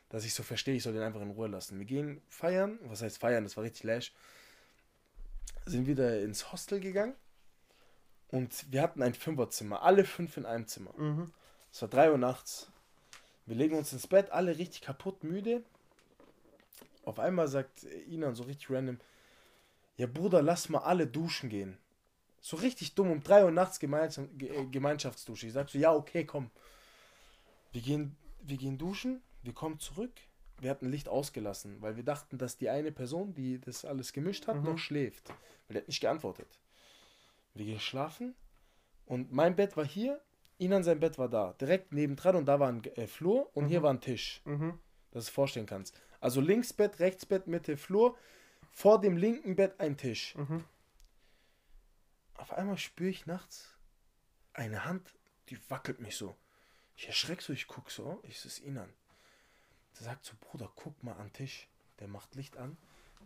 [0.08, 1.78] dass ich so verstehe, ich soll den einfach in Ruhe lassen.
[1.78, 4.12] Wir gehen feiern, was heißt feiern, das war richtig lash.
[5.64, 7.14] Sind wieder ins Hostel gegangen
[8.30, 10.92] und wir hatten ein Fünferzimmer, alle fünf in einem Zimmer.
[10.96, 11.32] Mhm.
[11.72, 12.70] Es war 3 Uhr nachts.
[13.46, 15.62] Wir legen uns ins Bett, alle richtig kaputt, müde.
[17.04, 18.98] Auf einmal sagt Inan so richtig random:
[19.98, 21.76] Ja, Bruder, lass mal alle duschen gehen.
[22.40, 25.48] So richtig dumm, um 3 Uhr nachts Gemeinsam, Ge- äh, Gemeinschaftsdusche.
[25.48, 26.50] Ich sag so: Ja, okay, komm.
[27.72, 30.12] Wir gehen, wir gehen duschen, wir kommen zurück.
[30.60, 34.46] Wir hatten Licht ausgelassen, weil wir dachten, dass die eine Person, die das alles gemischt
[34.48, 34.64] hat, Mhm.
[34.64, 35.28] noch schläft.
[35.28, 36.48] Weil der hat nicht geantwortet.
[37.54, 38.34] Wir gehen schlafen
[39.06, 40.20] und mein Bett war hier,
[40.58, 43.78] Inan sein Bett war da, direkt nebendran und da war ein äh, Flur und hier
[43.80, 43.84] Mhm.
[43.84, 44.70] war ein Tisch, Mhm.
[45.12, 46.00] dass du es vorstellen kannst.
[46.20, 48.16] Also links Bett, rechts Bett, Mitte Flur,
[48.70, 50.34] vor dem linken Bett ein Tisch.
[50.36, 50.64] Mhm.
[52.34, 53.74] Auf einmal spüre ich nachts
[54.54, 55.14] eine Hand,
[55.48, 56.36] die wackelt mich so.
[56.96, 58.92] Ich erschreck so, ich guck so, ich sehe Inan.
[59.96, 61.68] Der sagt so, Bruder, guck mal an den Tisch.
[62.00, 62.76] Der macht Licht an.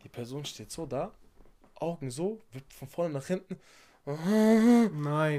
[0.04, 1.14] Die Person steht so da,
[1.74, 3.58] Augen so, wippt von vorne nach hinten.
[4.04, 5.38] Nein.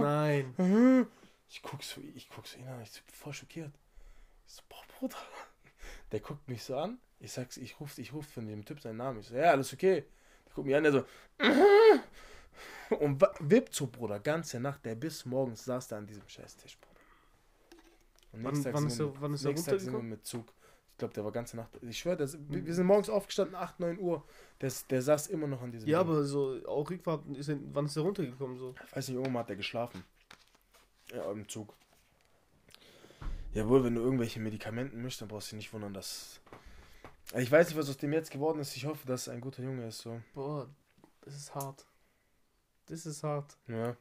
[0.00, 1.06] Nein.
[1.48, 3.72] Ich guck so, ich guck so ihn an, ich bin voll schockiert.
[4.46, 5.16] Ich so, boah, Bruder.
[6.12, 6.98] Der guckt mich so an.
[7.24, 9.20] Ich sag's, ich ruf, ich ruf von dem Typ seinen Namen.
[9.20, 10.04] Ich so, ja, alles okay.
[10.46, 11.04] Der guckt mich an, der so,
[12.98, 16.76] und wippt so, Bruder, ganze Nacht, der bis morgens saß da an diesem scheiß Tisch,
[16.78, 16.92] Bruder.
[18.32, 20.52] Und Wann- nächsten wann ist er- mit- wann ist er Tag sind wir mit Zug.
[20.92, 21.70] Ich glaube, der war ganze Nacht.
[21.82, 24.24] Ich schwöre, das- wir wir sind morgens aufgestanden, 8, 9 Uhr.
[24.60, 26.10] Der, der saß immer noch an diesem Ja, Ding.
[26.10, 28.74] aber so, auch Rückfahrt, ist er, wann ist er runtergekommen so?
[28.86, 30.04] Ich weiß nicht, irgendwann hat er geschlafen.
[31.12, 31.74] Ja, im Zug.
[33.54, 36.40] Jawohl, wenn du irgendwelche Medikamenten mischst, dann brauchst du dich nicht wundern, dass.
[37.34, 38.76] Ich weiß nicht, was aus dem jetzt geworden ist.
[38.76, 40.00] Ich hoffe, dass er ein guter Junge ist.
[40.00, 40.20] So.
[40.34, 40.68] Boah,
[41.22, 41.86] das ist hart.
[42.86, 43.56] Das ist hart.
[43.68, 43.96] Ja.